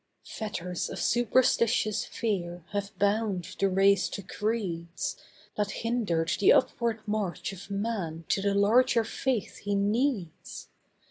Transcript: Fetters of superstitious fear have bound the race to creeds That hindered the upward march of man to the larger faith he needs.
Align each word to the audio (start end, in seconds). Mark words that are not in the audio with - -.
Fetters 0.25 0.89
of 0.89 0.97
superstitious 0.97 2.05
fear 2.05 2.63
have 2.71 2.89
bound 2.97 3.55
the 3.59 3.69
race 3.69 4.09
to 4.09 4.23
creeds 4.23 5.15
That 5.57 5.69
hindered 5.69 6.29
the 6.39 6.53
upward 6.53 7.07
march 7.07 7.53
of 7.53 7.69
man 7.69 8.23
to 8.29 8.41
the 8.41 8.55
larger 8.55 9.03
faith 9.03 9.57
he 9.57 9.75
needs. 9.75 10.69